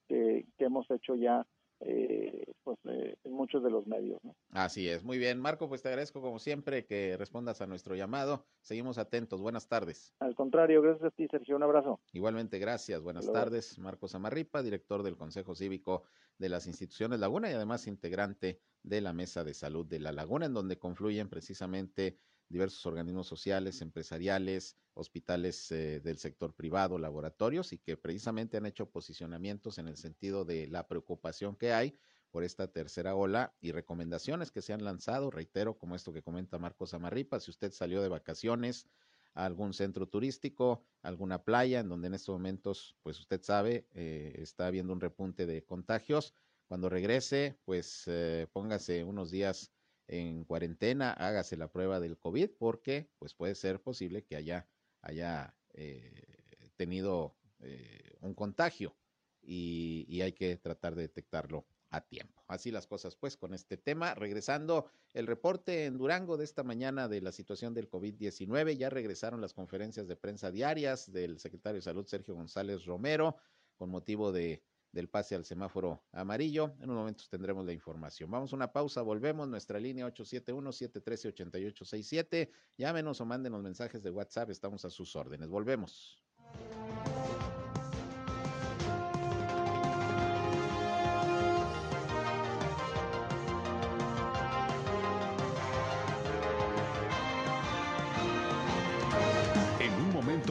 [0.08, 1.46] que, que hemos hecho ya
[1.82, 4.24] eh, pues eh, en muchos de los medios.
[4.24, 4.36] ¿no?
[4.52, 5.40] Así es, muy bien.
[5.40, 8.46] Marco, pues te agradezco como siempre que respondas a nuestro llamado.
[8.62, 9.42] Seguimos atentos.
[9.42, 10.14] Buenas tardes.
[10.20, 11.56] Al contrario, gracias a ti, Sergio.
[11.56, 12.00] Un abrazo.
[12.14, 13.02] Igualmente, gracias.
[13.02, 13.78] Buenas tardes.
[13.78, 16.04] Marco Samarripa, director del Consejo Cívico
[16.38, 20.46] de las Instituciones Laguna y además integrante de la Mesa de Salud de la Laguna,
[20.46, 27.78] en donde confluyen precisamente diversos organismos sociales, empresariales, hospitales eh, del sector privado, laboratorios y
[27.78, 31.98] que precisamente han hecho posicionamientos en el sentido de la preocupación que hay
[32.32, 36.60] por esta tercera ola y recomendaciones que se han lanzado, reitero, como esto que comenta
[36.60, 38.90] Marcos Amarripa, si usted salió de vacaciones
[39.34, 44.34] a algún centro turístico, alguna playa, en donde en estos momentos, pues usted sabe, eh,
[44.38, 46.34] está habiendo un repunte de contagios,
[46.68, 49.72] cuando regrese, pues eh, póngase unos días
[50.08, 54.68] en cuarentena, hágase la prueba del COVID porque pues puede ser posible que haya,
[55.02, 58.96] haya eh, tenido eh, un contagio.
[59.42, 61.66] y, y hay que tratar de detectarlo
[61.96, 62.44] a tiempo.
[62.48, 64.14] Así las cosas, pues, con este tema.
[64.16, 69.42] Regresando el reporte en Durango de esta mañana de la situación del COVID-19, ya regresaron
[69.42, 73.38] las conferencias de prensa diarias del secretario de Salud, Sergio González Romero,
[73.78, 74.64] con motivo de,
[74.96, 76.74] del pase al semáforo amarillo.
[76.80, 78.32] En unos momentos tendremos la información.
[78.32, 79.46] Vamos a una pausa, volvemos.
[79.48, 82.50] Nuestra línea 871-713-8867.
[82.78, 85.50] Llámenos o mándenos mensajes de WhatsApp, estamos a sus órdenes.
[85.50, 86.18] Volvemos.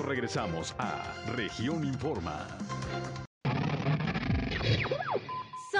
[0.03, 1.03] regresamos a
[1.35, 2.47] Región Informa.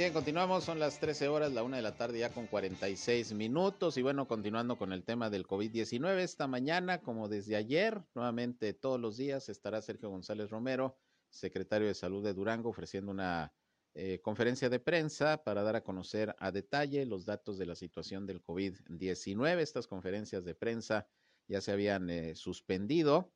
[0.00, 3.98] Bien, continuamos, son las 13 horas, la una de la tarde ya con 46 minutos
[3.98, 8.98] y bueno, continuando con el tema del COVID-19, esta mañana, como desde ayer, nuevamente todos
[8.98, 10.96] los días estará Sergio González Romero,
[11.28, 13.52] secretario de Salud de Durango, ofreciendo una
[13.92, 18.24] eh, conferencia de prensa para dar a conocer a detalle los datos de la situación
[18.24, 19.58] del COVID-19.
[19.58, 21.08] Estas conferencias de prensa
[21.46, 23.34] ya se habían eh, suspendido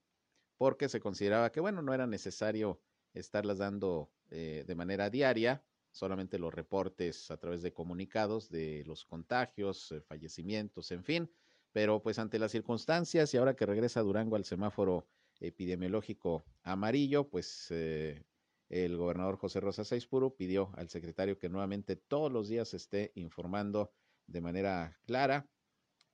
[0.57, 2.81] porque se consideraba que, bueno, no era necesario
[3.12, 5.62] estarlas dando eh, de manera diaria
[5.95, 11.31] solamente los reportes a través de comunicados de los contagios, eh, fallecimientos, en fin.
[11.71, 15.07] Pero pues ante las circunstancias y ahora que regresa Durango al semáforo
[15.39, 18.25] epidemiológico amarillo, pues eh,
[18.69, 23.93] el gobernador José Rosa Saispuro pidió al secretario que nuevamente todos los días esté informando
[24.27, 25.49] de manera clara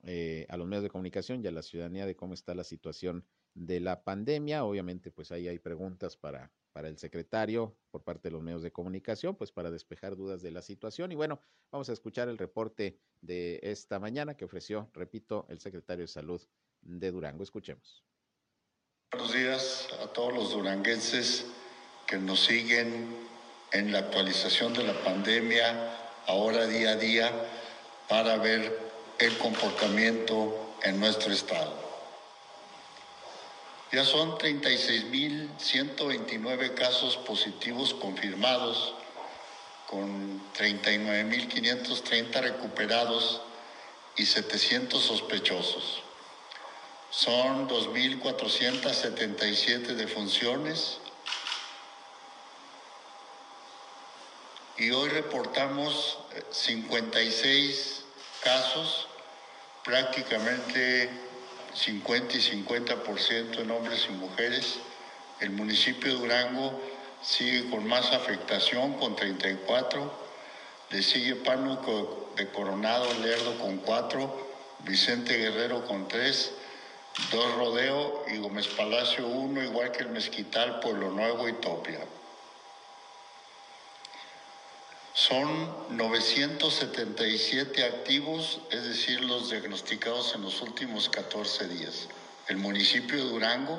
[0.02, 3.24] eh, a los medios de comunicación y a la ciudadanía de cómo está la situación
[3.54, 4.64] de la pandemia.
[4.64, 8.72] Obviamente, pues ahí hay preguntas para para el secretario por parte de los medios de
[8.72, 11.12] comunicación, pues para despejar dudas de la situación.
[11.12, 16.04] Y bueno, vamos a escuchar el reporte de esta mañana que ofreció, repito, el secretario
[16.04, 16.40] de Salud
[16.82, 17.42] de Durango.
[17.42, 18.04] Escuchemos.
[19.12, 21.46] Buenos días a todos los duranguenses
[22.06, 23.16] que nos siguen
[23.72, 27.32] en la actualización de la pandemia, ahora día a día,
[28.08, 28.78] para ver
[29.18, 31.89] el comportamiento en nuestro estado.
[33.92, 38.94] Ya son 36.129 casos positivos confirmados,
[39.88, 43.40] con 39.530 recuperados
[44.16, 46.04] y 700 sospechosos.
[47.10, 50.98] Son 2.477 defunciones.
[54.78, 56.18] Y hoy reportamos
[56.52, 58.04] 56
[58.44, 59.08] casos,
[59.84, 61.10] prácticamente
[61.74, 64.78] 50 y 50% en hombres y mujeres.
[65.40, 66.80] El municipio de Durango
[67.22, 70.12] sigue con más afectación, con 34.
[70.90, 76.52] Le sigue Pánuco de Coronado Lerdo con 4, Vicente Guerrero con 3,
[77.30, 82.00] dos Rodeo y Gómez Palacio 1, igual que el Mezquital, Pueblo Nuevo y Topia.
[85.20, 92.08] Son 977 activos, es decir, los diagnosticados en los últimos 14 días.
[92.48, 93.78] El municipio de Durango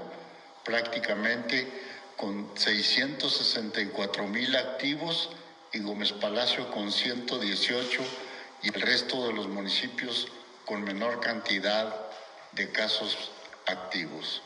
[0.63, 1.67] prácticamente
[2.15, 5.32] con 664 mil activos
[5.73, 8.04] y Gómez Palacio con 118
[8.62, 10.27] y el resto de los municipios
[10.67, 11.91] con menor cantidad
[12.51, 13.32] de casos
[13.65, 14.43] activos.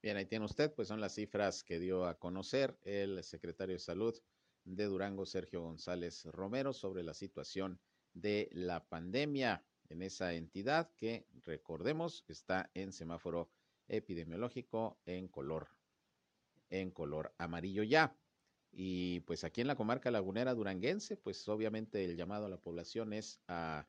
[0.00, 3.80] Bien, ahí tiene usted, pues son las cifras que dio a conocer el secretario de
[3.80, 4.18] Salud
[4.76, 7.80] de Durango, Sergio González Romero, sobre la situación
[8.14, 13.50] de la pandemia en esa entidad que, recordemos, está en semáforo
[13.88, 15.68] epidemiológico en color,
[16.70, 18.16] en color amarillo ya.
[18.72, 23.12] Y pues aquí en la comarca lagunera duranguense, pues obviamente el llamado a la población
[23.12, 23.88] es a,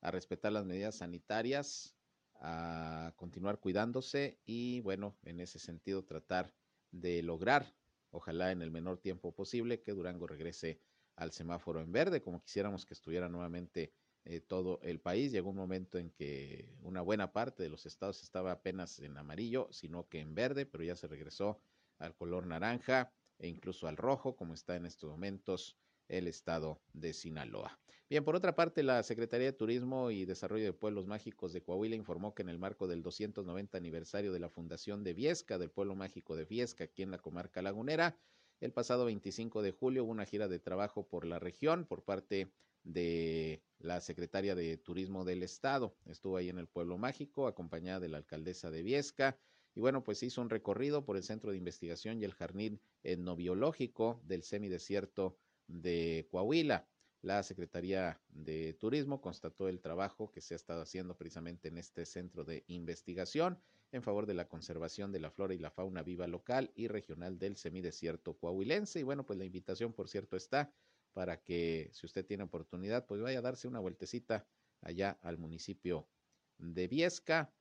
[0.00, 1.96] a respetar las medidas sanitarias,
[2.36, 6.54] a continuar cuidándose y bueno, en ese sentido tratar
[6.92, 7.74] de lograr
[8.10, 10.80] ojalá en el menor tiempo posible, que Durango regrese
[11.16, 13.92] al semáforo en verde, como quisiéramos que estuviera nuevamente
[14.24, 15.32] eh, todo el país.
[15.32, 19.68] Llegó un momento en que una buena parte de los estados estaba apenas en amarillo,
[19.70, 21.60] sino que en verde, pero ya se regresó
[21.98, 27.12] al color naranja e incluso al rojo, como está en estos momentos el estado de
[27.12, 27.78] Sinaloa.
[28.10, 31.94] Bien, por otra parte, la Secretaría de Turismo y Desarrollo de Pueblos Mágicos de Coahuila
[31.94, 35.94] informó que en el marco del 290 aniversario de la fundación de Viesca, del Pueblo
[35.94, 38.18] Mágico de Viesca, aquí en la comarca lagunera,
[38.58, 42.50] El pasado 25 de julio hubo una gira de trabajo por la región por parte
[42.82, 45.94] de la secretaria de Turismo del Estado.
[46.06, 49.38] Estuvo ahí en el Pueblo Mágico, acompañada de la alcaldesa de Viesca.
[49.76, 54.20] Y bueno, pues hizo un recorrido por el Centro de Investigación y el Jardín Etnobiológico
[54.24, 55.38] del semidesierto
[55.68, 56.88] de Coahuila.
[57.22, 62.06] La Secretaría de Turismo constató el trabajo que se ha estado haciendo precisamente en este
[62.06, 63.60] centro de investigación
[63.92, 67.38] en favor de la conservación de la flora y la fauna viva local y regional
[67.38, 69.00] del semidesierto coahuilense.
[69.00, 70.72] Y bueno, pues la invitación, por cierto, está
[71.12, 74.46] para que si usted tiene oportunidad, pues vaya a darse una vueltecita
[74.80, 76.08] allá al municipio
[76.56, 77.52] de Viesca,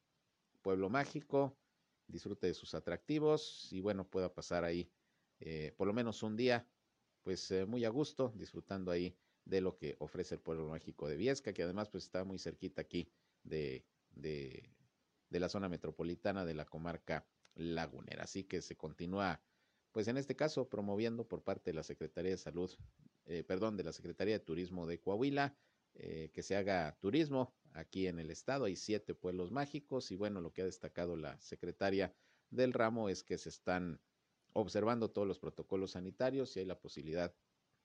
[0.61, 1.57] pueblo mágico,
[2.07, 4.91] disfrute de sus atractivos y bueno, pueda pasar ahí
[5.39, 6.67] eh, por lo menos un día,
[7.23, 9.17] pues eh, muy a gusto, disfrutando ahí
[9.49, 12.81] de lo que ofrece el pueblo mágico de Viesca, que además pues está muy cerquita
[12.81, 13.09] aquí
[13.43, 14.69] de, de,
[15.29, 17.25] la zona metropolitana de la comarca
[17.55, 18.23] lagunera.
[18.23, 19.41] Así que se continúa,
[19.91, 22.71] pues en este caso, promoviendo por parte de la Secretaría de Salud
[23.29, 25.55] eh, perdón, de la Secretaría de Turismo de Coahuila,
[25.93, 28.65] eh, que se haga turismo aquí en el estado.
[28.65, 32.11] Hay siete pueblos mágicos y bueno, lo que ha destacado la secretaria
[32.49, 34.01] del ramo es que se están
[34.53, 37.35] observando todos los protocolos sanitarios y hay la posibilidad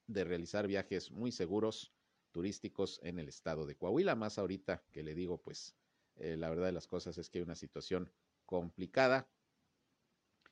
[0.07, 1.93] de realizar viajes muy seguros
[2.35, 4.17] turísticos en el estado de Coahuila.
[4.17, 5.77] Más ahorita que le digo, pues
[6.17, 8.13] eh, la verdad de las cosas es que hay una situación
[8.45, 9.31] complicada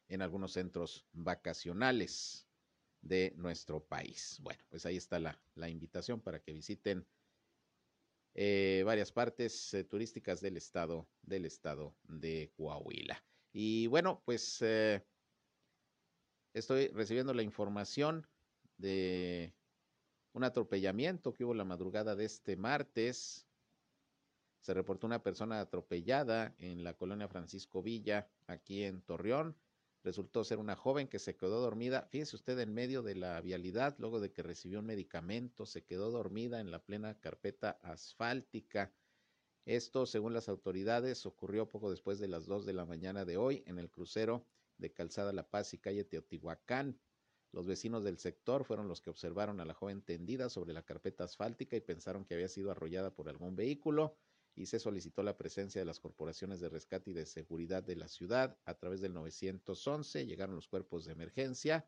[0.09, 2.47] en algunos centros vacacionales
[3.01, 4.39] de nuestro país.
[4.43, 7.07] Bueno, pues ahí está la, la invitación para que visiten
[8.35, 13.25] eh, varias partes eh, turísticas del estado, del estado de Coahuila.
[13.53, 14.65] Y bueno, pues
[16.55, 18.27] estoy recibiendo la información
[18.83, 19.55] de
[20.35, 23.47] un atropellamiento que hubo la madrugada de este martes.
[24.61, 29.57] Se reportó una persona atropellada en la colonia Francisco Villa, aquí en Torreón
[30.05, 33.95] resultó ser una joven que se quedó dormida, fíjese usted, en medio de la vialidad,
[33.99, 38.93] luego de que recibió un medicamento, se quedó dormida en la plena carpeta asfáltica.
[39.65, 43.63] Esto, según las autoridades, ocurrió poco después de las 2 de la mañana de hoy
[43.67, 44.45] en el crucero
[44.77, 46.99] de Calzada La Paz y calle Teotihuacán.
[47.53, 51.25] Los vecinos del sector fueron los que observaron a la joven tendida sobre la carpeta
[51.25, 54.17] asfáltica y pensaron que había sido arrollada por algún vehículo
[54.55, 58.09] y se solicitó la presencia de las corporaciones de rescate y de seguridad de la
[58.09, 60.27] ciudad a través del 911.
[60.27, 61.87] Llegaron los cuerpos de emergencia.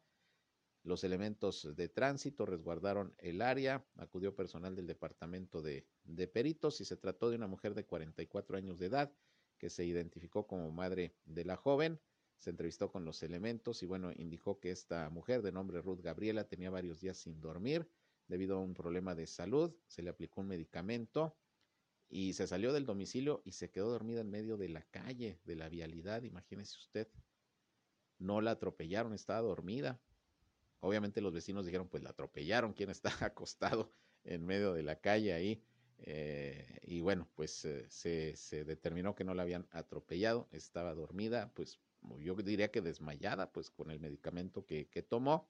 [0.82, 6.84] Los elementos de tránsito resguardaron el área, acudió personal del departamento de, de, peritos y
[6.84, 9.12] se trató de una mujer de 44 años de edad
[9.56, 12.00] que se identificó como madre de la joven.
[12.44, 16.44] Se entrevistó con los elementos y bueno, indicó que esta mujer de nombre Ruth Gabriela
[16.44, 17.88] tenía varios días sin dormir
[18.28, 19.74] debido a un problema de salud.
[19.86, 21.34] Se le aplicó un medicamento
[22.10, 25.56] y se salió del domicilio y se quedó dormida en medio de la calle, de
[25.56, 27.08] la vialidad, imagínese usted.
[28.18, 29.98] No la atropellaron, estaba dormida.
[30.80, 33.90] Obviamente los vecinos dijeron, pues la atropellaron, ¿quién está acostado
[34.22, 35.64] en medio de la calle ahí?
[36.00, 41.50] Eh, y bueno, pues eh, se, se, determinó que no la habían atropellado, estaba dormida,
[41.54, 41.80] pues
[42.20, 45.48] yo diría que desmayada, pues con el medicamento que, que tomó.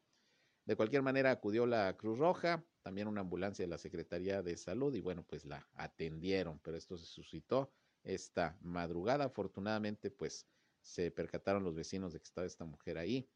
[0.64, 4.94] De cualquier manera acudió la Cruz Roja, también una ambulancia de la Secretaría de Salud
[4.94, 7.70] y bueno, pues la atendieron, pero esto se suscitó
[8.02, 9.24] esta madrugada.
[9.24, 10.46] Afortunadamente, pues
[10.80, 13.28] se percataron los vecinos de que estaba esta mujer ahí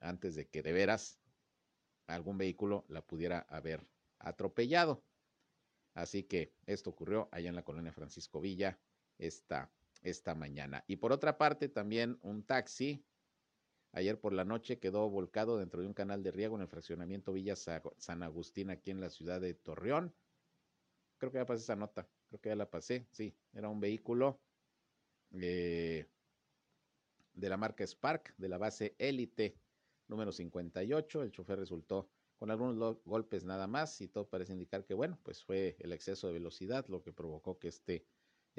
[0.00, 1.18] antes de que de veras
[2.06, 3.86] algún vehículo la pudiera haber
[4.18, 5.04] atropellado.
[5.94, 8.78] Así que esto ocurrió allá en la colonia Francisco Villa
[9.18, 9.70] esta,
[10.02, 10.84] esta mañana.
[10.86, 13.04] Y por otra parte, también un taxi
[13.92, 17.32] Ayer por la noche quedó volcado dentro de un canal de riego en el fraccionamiento
[17.32, 20.14] Villa San Agustín, aquí en la ciudad de Torreón.
[21.16, 24.40] Creo que ya pasé esa nota, creo que ya la pasé, sí, era un vehículo
[25.32, 26.06] eh,
[27.32, 29.58] de la marca Spark, de la base Elite
[30.06, 31.22] número 58.
[31.22, 35.42] El chofer resultó con algunos golpes nada más y todo parece indicar que, bueno, pues
[35.42, 38.04] fue el exceso de velocidad lo que provocó que este,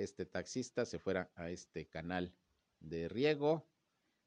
[0.03, 2.33] este taxista se fuera a este canal
[2.79, 3.67] de riego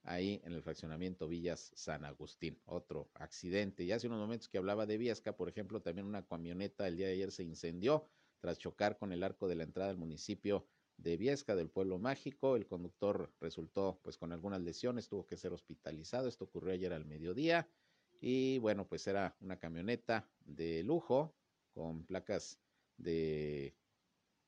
[0.03, 2.61] ahí en el fraccionamiento Villas San Agustín.
[2.66, 3.85] Otro accidente.
[3.85, 7.07] Y hace unos momentos que hablaba de Viesca, por ejemplo, también una camioneta el día
[7.07, 8.09] de ayer se incendió
[8.41, 10.66] tras chocar con el arco de la entrada al municipio
[10.97, 12.57] de Viesca, del pueblo mágico.
[12.57, 16.29] El conductor resultó pues con algunas lesiones, tuvo que ser hospitalizado.
[16.29, 17.68] Esto ocurrió ayer al mediodía.
[18.20, 21.35] Y bueno, pues era una camioneta de lujo
[21.73, 22.59] con placas
[22.97, 23.75] de,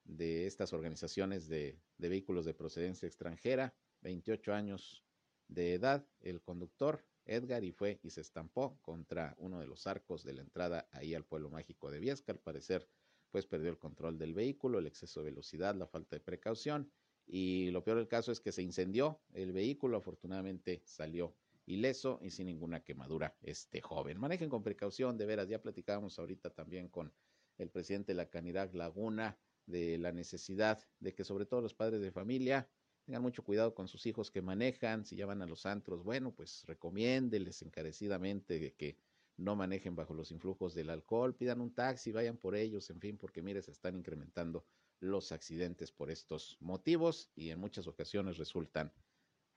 [0.05, 5.05] de estas organizaciones de, de vehículos de procedencia extranjera, 28 años
[5.49, 10.25] de edad el conductor Edgar y fue y se estampó contra uno de los arcos
[10.25, 12.33] de la entrada ahí al pueblo mágico de Viesca.
[12.33, 12.87] Al parecer,
[13.31, 16.91] pues perdió el control del vehículo, el exceso de velocidad, la falta de precaución
[17.27, 19.97] y lo peor del caso es que se incendió el vehículo.
[19.97, 21.35] Afortunadamente salió
[21.67, 24.21] ileso y sin ninguna quemadura este joven.
[24.21, 27.13] Manejen con precaución, de veras, ya platicábamos ahorita también con
[27.57, 32.01] el presidente de la Canidad Laguna de la necesidad de que sobre todo los padres
[32.01, 32.69] de familia
[33.05, 36.33] tengan mucho cuidado con sus hijos que manejan, si ya van a los antros, bueno,
[36.35, 38.97] pues recomiéndeles encarecidamente que
[39.37, 43.19] no manejen bajo los influjos del alcohol, pidan un taxi, vayan por ellos, en fin,
[43.19, 44.65] porque mire, se están incrementando
[45.01, 48.93] los accidentes por estos motivos y en muchas ocasiones resultan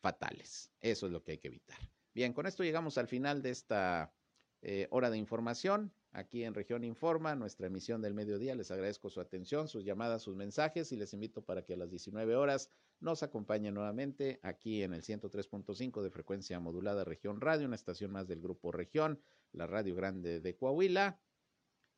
[0.01, 0.71] fatales.
[0.81, 1.77] Eso es lo que hay que evitar.
[2.13, 4.13] Bien, con esto llegamos al final de esta
[4.61, 8.55] eh, hora de información aquí en Región Informa, nuestra emisión del mediodía.
[8.55, 11.89] Les agradezco su atención, sus llamadas, sus mensajes y les invito para que a las
[11.89, 17.75] 19 horas nos acompañen nuevamente aquí en el 103.5 de frecuencia modulada Región Radio, una
[17.75, 21.19] estación más del Grupo Región, la Radio Grande de Coahuila.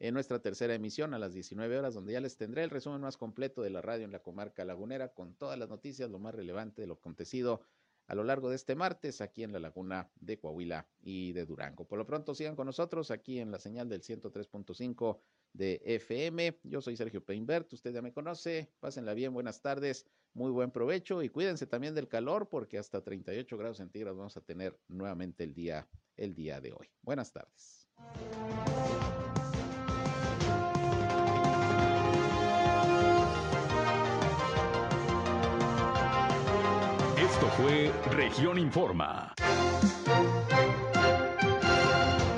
[0.02, 3.18] En nuestra tercera emisión a las 19 horas, donde ya les tendré el resumen más
[3.18, 6.82] completo de la radio en la comarca lagunera, con todas las noticias, lo más relevante
[6.82, 7.62] de lo acontecido
[8.10, 11.88] a lo largo de este martes aquí en la laguna de Coahuila y de Durango.
[11.88, 15.20] Por lo pronto sigan con nosotros aquí en la señal del 103.5
[15.54, 16.60] de FM.
[16.64, 18.72] Yo soy Sergio Peinbert, usted ya me conoce.
[18.80, 23.58] Pásenla bien, buenas tardes, muy buen provecho y cuídense también del calor porque hasta 38
[23.58, 25.88] grados centígrados vamos a tener nuevamente el día
[26.18, 26.90] el día de hoy.
[27.04, 27.88] Buenas tardes.
[37.50, 39.34] Fue Región Informa.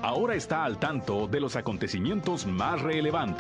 [0.02, 3.40] Ahora está al tanto de los acontecimientos más relevantes.